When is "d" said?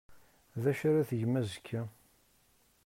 0.61-0.63